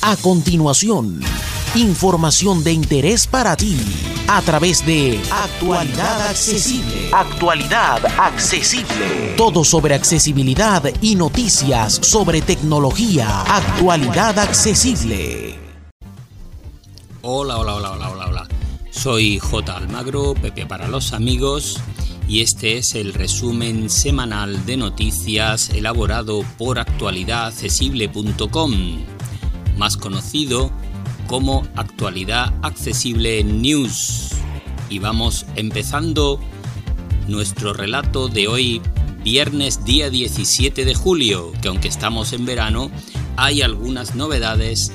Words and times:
A 0.00 0.16
continuación, 0.16 1.20
información 1.74 2.62
de 2.62 2.72
interés 2.72 3.26
para 3.26 3.56
ti 3.56 3.76
a 4.28 4.40
través 4.42 4.86
de 4.86 5.20
Actualidad 5.30 6.28
Accesible. 6.28 7.10
Actualidad 7.12 8.06
Accesible. 8.16 9.34
Todo 9.36 9.64
sobre 9.64 9.96
accesibilidad 9.96 10.84
y 11.00 11.16
noticias 11.16 11.94
sobre 11.94 12.42
tecnología. 12.42 13.40
Actualidad 13.42 14.38
Accesible. 14.38 15.58
Hola, 17.22 17.58
hola, 17.58 17.74
hola, 17.74 17.90
hola, 17.90 18.10
hola, 18.10 18.26
hola. 18.28 18.46
Soy 18.90 19.40
J. 19.40 19.76
Almagro, 19.76 20.34
Pepe 20.34 20.64
para 20.64 20.86
los 20.86 21.12
amigos, 21.12 21.80
y 22.28 22.42
este 22.42 22.78
es 22.78 22.94
el 22.94 23.14
resumen 23.14 23.90
semanal 23.90 24.64
de 24.64 24.76
noticias 24.76 25.70
elaborado 25.70 26.44
por 26.56 26.78
actualidadaccesible.com 26.78 29.17
más 29.78 29.96
conocido 29.96 30.70
como 31.26 31.66
Actualidad 31.76 32.52
Accesible 32.62 33.42
News. 33.44 34.30
Y 34.90 34.98
vamos 34.98 35.46
empezando 35.56 36.40
nuestro 37.28 37.72
relato 37.72 38.28
de 38.28 38.48
hoy, 38.48 38.82
viernes 39.22 39.84
día 39.84 40.10
17 40.10 40.84
de 40.84 40.94
julio, 40.94 41.52
que 41.62 41.68
aunque 41.68 41.88
estamos 41.88 42.32
en 42.32 42.44
verano, 42.44 42.90
hay 43.36 43.62
algunas 43.62 44.14
novedades 44.14 44.92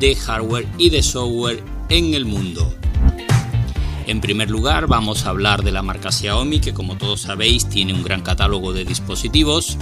de 0.00 0.16
hardware 0.16 0.66
y 0.78 0.90
de 0.90 1.02
software 1.02 1.62
en 1.88 2.14
el 2.14 2.24
mundo. 2.24 2.74
En 4.06 4.20
primer 4.20 4.50
lugar, 4.50 4.86
vamos 4.86 5.24
a 5.24 5.30
hablar 5.30 5.62
de 5.62 5.72
la 5.72 5.82
marca 5.82 6.12
Xiaomi, 6.12 6.60
que 6.60 6.74
como 6.74 6.96
todos 6.96 7.22
sabéis 7.22 7.68
tiene 7.68 7.94
un 7.94 8.02
gran 8.02 8.22
catálogo 8.22 8.72
de 8.72 8.84
dispositivos. 8.84 9.78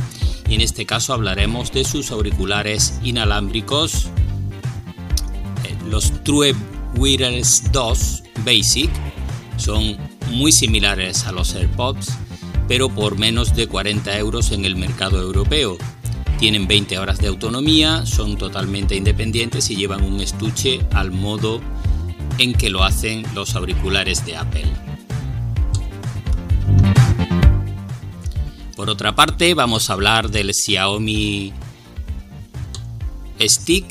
Y 0.49 0.55
en 0.55 0.61
este 0.61 0.87
caso 0.87 1.13
hablaremos 1.13 1.73
de 1.73 1.85
sus 1.85 2.11
auriculares 2.11 3.01
inalámbricos 3.03 4.11
los 5.93 6.25
True 6.25 6.55
Wireless 6.97 7.71
2 7.71 8.23
Basic 8.47 8.91
son 9.59 9.99
muy 10.31 10.51
similares 10.51 11.27
a 11.27 11.33
los 11.33 11.55
AirPods, 11.55 12.17
pero 12.67 12.89
por 12.89 13.19
menos 13.19 13.55
de 13.55 13.67
40 13.67 14.17
euros 14.17 14.53
en 14.53 14.65
el 14.65 14.75
mercado 14.75 15.21
europeo. 15.21 15.77
Tienen 16.39 16.67
20 16.67 16.99
horas 16.99 17.19
de 17.19 17.29
autonomía, 17.29 18.07
son 18.07 18.39
totalmente 18.39 18.97
independientes 18.97 19.69
y 19.69 19.77
llevan 19.77 20.03
un 20.03 20.23
estuche 20.23 20.81
al 20.95 21.11
modo 21.11 21.61
en 22.39 22.55
que 22.55 22.71
lo 22.71 22.85
hacen 22.85 23.27
los 23.35 23.55
auriculares 23.55 24.25
de 24.25 24.39
Apple. 24.39 24.73
Por 28.75 28.89
otra 28.89 29.15
parte, 29.15 29.53
vamos 29.53 29.91
a 29.91 29.93
hablar 29.93 30.31
del 30.31 30.55
Xiaomi 30.55 31.53
Stick 33.39 33.85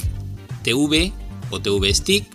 TV 0.64 1.14
TV 1.60 1.94
Stick, 1.94 2.26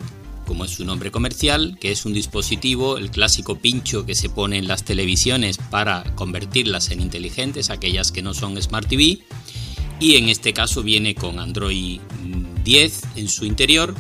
como 0.47 0.65
es 0.65 0.73
su 0.73 0.85
nombre 0.85 1.11
comercial, 1.11 1.77
que 1.81 1.91
es 1.91 2.05
un 2.05 2.13
dispositivo, 2.13 2.99
el 2.99 3.11
clásico 3.11 3.57
pincho 3.57 4.05
que 4.05 4.15
se 4.15 4.29
pone 4.29 4.59
en 4.59 4.69
las 4.69 4.85
televisiones 4.85 5.59
para 5.59 6.15
convertirlas 6.15 6.91
en 6.91 7.01
inteligentes, 7.01 7.71
aquellas 7.71 8.13
que 8.13 8.23
no 8.23 8.35
son 8.35 8.61
Smart 8.61 8.89
TV, 8.89 9.21
y 9.99 10.17
en 10.17 10.29
este 10.29 10.53
caso 10.53 10.83
viene 10.83 11.15
con 11.15 11.39
Android 11.39 12.01
10 12.65 13.03
en 13.17 13.29
su 13.29 13.45
interior, 13.47 13.95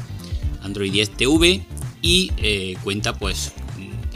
Android 0.62 0.92
10 0.92 1.10
TV, 1.16 1.66
y 2.02 2.30
eh, 2.36 2.76
cuenta 2.84 3.14
pues 3.14 3.52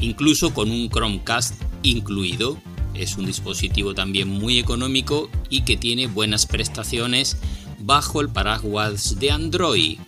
incluso 0.00 0.54
con 0.54 0.70
un 0.70 0.88
Chromecast 0.88 1.60
incluido. 1.82 2.58
Es 2.94 3.16
un 3.16 3.26
dispositivo 3.26 3.94
también 3.94 4.28
muy 4.28 4.58
económico 4.58 5.30
y 5.48 5.62
que 5.62 5.76
tiene 5.76 6.06
buenas 6.06 6.46
prestaciones 6.46 7.36
bajo 7.78 8.20
el 8.20 8.28
paraguas 8.28 9.18
de 9.18 9.30
Android. 9.30 9.98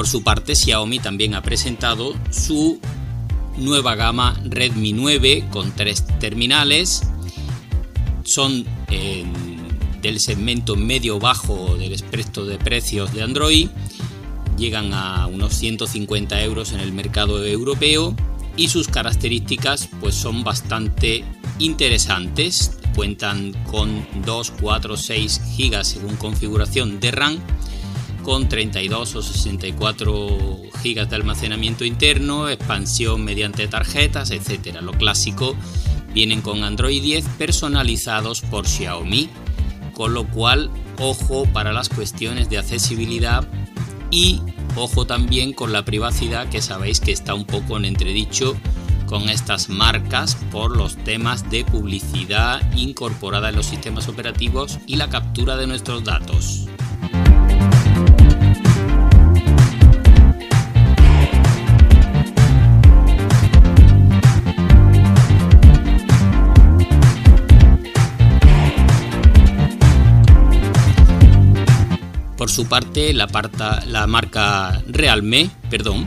Por 0.00 0.08
su 0.08 0.22
parte, 0.22 0.56
Xiaomi 0.56 0.98
también 0.98 1.34
ha 1.34 1.42
presentado 1.42 2.14
su 2.30 2.80
nueva 3.58 3.96
gama 3.96 4.34
Redmi 4.46 4.94
9 4.94 5.44
con 5.50 5.72
tres 5.72 6.06
terminales. 6.18 7.02
Son 8.24 8.64
eh, 8.88 9.26
del 10.00 10.18
segmento 10.18 10.74
medio-bajo 10.74 11.76
del 11.76 11.92
espectro 11.92 12.46
de 12.46 12.56
precios 12.56 13.12
de 13.12 13.22
Android. 13.22 13.68
Llegan 14.56 14.94
a 14.94 15.26
unos 15.26 15.52
150 15.56 16.44
euros 16.44 16.72
en 16.72 16.80
el 16.80 16.94
mercado 16.94 17.44
europeo 17.44 18.16
y 18.56 18.68
sus 18.68 18.88
características 18.88 19.90
pues 20.00 20.14
son 20.14 20.42
bastante 20.42 21.26
interesantes. 21.58 22.78
Cuentan 22.96 23.52
con 23.70 24.06
2, 24.24 24.52
4, 24.62 24.96
6 24.96 25.40
GB 25.58 25.84
según 25.84 26.16
configuración 26.16 27.00
de 27.00 27.10
RAM 27.10 27.38
con 28.22 28.48
32 28.48 29.14
o 29.14 29.22
64 29.22 30.60
GB 30.82 31.08
de 31.08 31.16
almacenamiento 31.16 31.84
interno, 31.84 32.48
expansión 32.48 33.24
mediante 33.24 33.68
tarjetas, 33.68 34.30
etc. 34.30 34.76
Lo 34.82 34.92
clásico 34.92 35.56
vienen 36.12 36.42
con 36.42 36.64
Android 36.64 37.02
10 37.02 37.24
personalizados 37.38 38.40
por 38.40 38.66
Xiaomi, 38.66 39.28
con 39.94 40.14
lo 40.14 40.26
cual 40.26 40.70
ojo 40.98 41.46
para 41.52 41.72
las 41.72 41.88
cuestiones 41.88 42.48
de 42.50 42.58
accesibilidad 42.58 43.46
y 44.10 44.40
ojo 44.76 45.06
también 45.06 45.52
con 45.52 45.72
la 45.72 45.84
privacidad 45.84 46.48
que 46.48 46.62
sabéis 46.62 47.00
que 47.00 47.12
está 47.12 47.34
un 47.34 47.44
poco 47.44 47.76
en 47.76 47.84
entredicho 47.84 48.56
con 49.06 49.28
estas 49.28 49.68
marcas 49.68 50.36
por 50.52 50.76
los 50.76 50.96
temas 50.96 51.50
de 51.50 51.64
publicidad 51.64 52.62
incorporada 52.76 53.48
en 53.48 53.56
los 53.56 53.66
sistemas 53.66 54.08
operativos 54.08 54.78
y 54.86 54.96
la 54.96 55.10
captura 55.10 55.56
de 55.56 55.66
nuestros 55.66 56.04
datos. 56.04 56.69
Su 72.60 72.66
parte, 72.66 73.14
la, 73.14 74.06
marca 74.06 74.82
Realme, 74.86 75.48
perdón, 75.70 76.06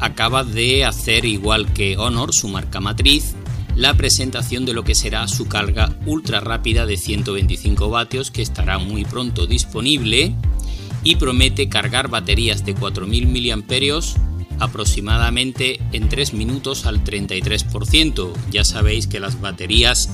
acaba 0.00 0.42
de 0.42 0.84
hacer, 0.84 1.24
igual 1.24 1.72
que 1.72 1.96
Honor, 1.96 2.34
su 2.34 2.48
marca 2.48 2.80
matriz, 2.80 3.36
la 3.76 3.94
presentación 3.94 4.64
de 4.64 4.72
lo 4.72 4.82
que 4.82 4.96
será 4.96 5.28
su 5.28 5.46
carga 5.46 5.96
ultra 6.04 6.40
rápida 6.40 6.84
de 6.84 6.96
125 6.96 7.90
vatios 7.90 8.32
que 8.32 8.42
estará 8.42 8.78
muy 8.78 9.04
pronto 9.04 9.46
disponible 9.46 10.34
y 11.04 11.14
promete 11.14 11.68
cargar 11.68 12.08
baterías 12.08 12.64
de 12.64 12.74
4000 12.74 13.28
mAh 13.28 14.00
aproximadamente 14.58 15.78
en 15.92 16.08
3 16.08 16.34
minutos 16.34 16.86
al 16.86 17.04
33%. 17.04 18.32
Ya 18.50 18.64
sabéis 18.64 19.06
que 19.06 19.20
las 19.20 19.40
baterías 19.40 20.10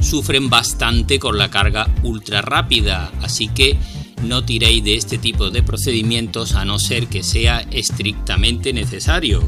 sufren 0.00 0.50
bastante 0.50 1.18
con 1.18 1.36
la 1.36 1.50
carga 1.50 1.92
ultra 2.04 2.42
rápida, 2.42 3.10
así 3.22 3.48
que 3.48 3.76
no 4.24 4.44
tiréis 4.44 4.82
de 4.82 4.96
este 4.96 5.18
tipo 5.18 5.50
de 5.50 5.62
procedimientos 5.62 6.54
a 6.54 6.64
no 6.64 6.78
ser 6.78 7.06
que 7.08 7.22
sea 7.22 7.60
estrictamente 7.70 8.72
necesario. 8.72 9.42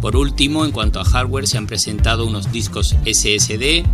Por 0.00 0.16
último, 0.16 0.66
en 0.66 0.70
cuanto 0.70 1.00
a 1.00 1.04
hardware, 1.04 1.46
se 1.46 1.56
han 1.56 1.66
presentado 1.66 2.26
unos 2.26 2.52
discos 2.52 2.94
SSD 3.06 3.84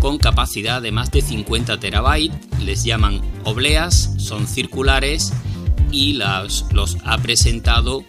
con 0.00 0.18
capacidad 0.18 0.82
de 0.82 0.92
más 0.92 1.10
de 1.10 1.22
50 1.22 1.78
terabytes, 1.78 2.36
les 2.60 2.84
llaman 2.84 3.22
obleas, 3.44 4.12
son 4.18 4.46
circulares 4.46 5.32
y 5.90 6.14
los 6.14 6.98
ha 7.04 7.18
presentado 7.18 8.04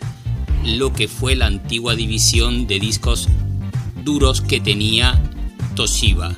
lo 0.66 0.94
que 0.94 1.08
fue 1.08 1.36
la 1.36 1.48
antigua 1.48 1.96
división 1.96 2.68
de 2.68 2.80
discos 2.80 3.28
duros 4.04 4.42
que 4.42 4.60
tenía 4.60 5.22
Toshiba. 5.76 6.36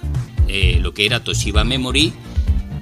Eh, 0.48 0.80
lo 0.82 0.94
que 0.94 1.06
era 1.06 1.24
Toshiba 1.24 1.64
Memory 1.64 2.14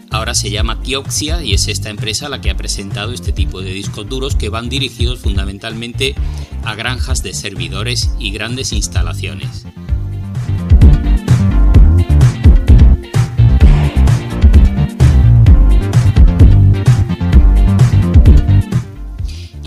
ahora 0.10 0.34
se 0.34 0.50
llama 0.50 0.82
Kioxia 0.82 1.44
y 1.44 1.54
es 1.54 1.68
esta 1.68 1.90
empresa 1.90 2.30
la 2.30 2.42
que 2.42 2.50
ha 2.50 2.58
presentado 2.58 3.12
este 3.12 3.32
tipo 3.32 3.62
de 3.62 3.72
discos 3.72 4.08
duros 4.08 4.36
que 4.36 4.50
van 4.50 4.70
dirigidos 4.70 5.20
fundamentalmente 5.20 6.16
a 6.64 6.76
granjas 6.76 7.24
de 7.24 7.34
servidores 7.34 8.12
y 8.20 8.32
grandes 8.32 8.74
instalaciones. 8.74 9.66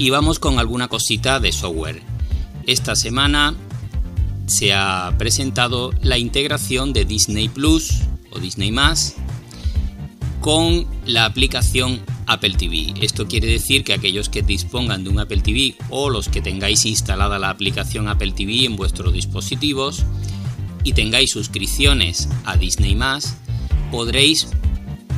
Y 0.00 0.08
vamos 0.08 0.38
con 0.38 0.58
alguna 0.58 0.88
cosita 0.88 1.40
de 1.40 1.52
software. 1.52 2.00
Esta 2.66 2.96
semana 2.96 3.54
se 4.46 4.72
ha 4.72 5.14
presentado 5.18 5.90
la 6.00 6.16
integración 6.16 6.94
de 6.94 7.04
Disney 7.04 7.50
Plus 7.50 8.00
o 8.30 8.38
Disney 8.38 8.74
con 10.40 10.86
la 11.04 11.26
aplicación 11.26 12.00
Apple 12.26 12.54
TV. 12.54 12.94
Esto 13.02 13.28
quiere 13.28 13.48
decir 13.48 13.84
que 13.84 13.92
aquellos 13.92 14.30
que 14.30 14.40
dispongan 14.40 15.04
de 15.04 15.10
un 15.10 15.18
Apple 15.18 15.42
TV 15.42 15.76
o 15.90 16.08
los 16.08 16.30
que 16.30 16.40
tengáis 16.40 16.86
instalada 16.86 17.38
la 17.38 17.50
aplicación 17.50 18.08
Apple 18.08 18.32
TV 18.32 18.64
en 18.64 18.76
vuestros 18.76 19.12
dispositivos 19.12 20.04
y 20.82 20.94
tengáis 20.94 21.30
suscripciones 21.30 22.26
a 22.46 22.56
Disney 22.56 22.98
podréis 23.90 24.48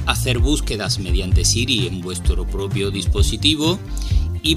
hacer 0.07 0.41
búsquedas 0.41 0.99
mediante 0.99 1.45
Siri 1.45 1.87
en 1.87 2.01
vuestro 2.01 2.49
propio 2.49 2.91
dispositivo 2.91 3.79
y 4.43 4.57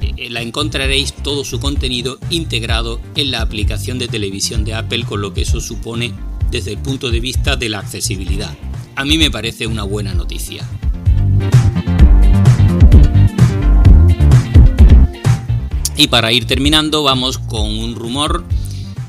eh, 0.00 0.30
la 0.30 0.42
encontraréis 0.42 1.12
todo 1.12 1.44
su 1.44 1.60
contenido 1.60 2.18
integrado 2.30 3.00
en 3.14 3.30
la 3.30 3.42
aplicación 3.42 3.98
de 3.98 4.08
televisión 4.08 4.64
de 4.64 4.74
Apple, 4.74 5.04
con 5.04 5.20
lo 5.20 5.34
que 5.34 5.42
eso 5.42 5.60
supone 5.60 6.12
desde 6.50 6.72
el 6.72 6.78
punto 6.78 7.10
de 7.10 7.20
vista 7.20 7.56
de 7.56 7.68
la 7.68 7.80
accesibilidad. 7.80 8.56
A 8.96 9.04
mí 9.04 9.18
me 9.18 9.30
parece 9.30 9.66
una 9.66 9.84
buena 9.84 10.14
noticia. 10.14 10.66
Y 15.96 16.06
para 16.06 16.32
ir 16.32 16.46
terminando 16.46 17.02
vamos 17.02 17.38
con 17.38 17.66
un 17.66 17.96
rumor, 17.96 18.44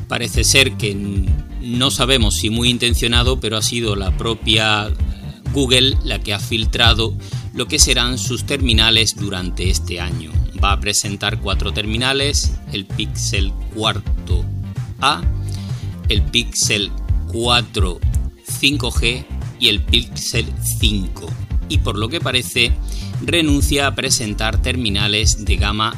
parece 0.07 0.43
ser 0.43 0.73
que 0.73 0.95
no 1.61 1.91
sabemos 1.91 2.35
si 2.37 2.49
muy 2.49 2.69
intencionado, 2.69 3.39
pero 3.39 3.57
ha 3.57 3.61
sido 3.61 3.95
la 3.95 4.17
propia 4.17 4.91
Google 5.53 5.97
la 6.03 6.19
que 6.19 6.33
ha 6.33 6.39
filtrado 6.39 7.13
lo 7.59 7.67
que 7.67 7.77
serán 7.77 8.17
sus 8.17 8.45
terminales 8.45 9.17
durante 9.17 9.69
este 9.69 9.99
año. 9.99 10.31
Va 10.63 10.71
a 10.71 10.79
presentar 10.79 11.41
cuatro 11.41 11.73
terminales, 11.73 12.53
el 12.71 12.85
Pixel 12.85 13.51
4 13.75 14.45
A, 15.01 15.21
el 16.07 16.21
Pixel 16.21 16.89
4 17.33 17.99
5G 18.61 19.25
y 19.59 19.67
el 19.67 19.81
Pixel 19.81 20.45
5. 20.79 21.27
Y 21.67 21.79
por 21.79 21.97
lo 21.97 22.07
que 22.07 22.21
parece, 22.21 22.71
renuncia 23.25 23.87
a 23.87 23.93
presentar 23.93 24.61
terminales 24.61 25.43
de 25.43 25.57
gama 25.57 25.93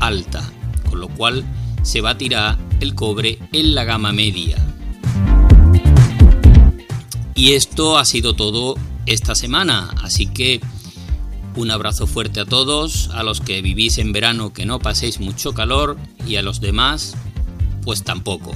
alta, 0.00 0.50
con 0.88 0.98
lo 0.98 1.08
cual 1.08 1.44
se 1.82 2.00
tirar 2.16 2.56
el 2.80 2.94
cobre 2.94 3.38
en 3.52 3.74
la 3.74 3.84
gama 3.84 4.12
media. 4.12 4.56
Y 7.34 7.52
esto 7.52 7.98
ha 7.98 8.06
sido 8.06 8.32
todo 8.32 8.76
esta 9.04 9.34
semana. 9.34 9.90
Así 10.02 10.26
que 10.26 10.62
un 11.56 11.70
abrazo 11.70 12.06
fuerte 12.06 12.40
a 12.40 12.44
todos, 12.44 13.10
a 13.10 13.22
los 13.22 13.40
que 13.40 13.62
vivís 13.62 13.98
en 13.98 14.12
verano 14.12 14.52
que 14.52 14.66
no 14.66 14.78
paséis 14.78 15.20
mucho 15.20 15.52
calor 15.52 15.96
y 16.26 16.36
a 16.36 16.42
los 16.42 16.60
demás 16.60 17.14
pues 17.84 18.04
tampoco. 18.04 18.52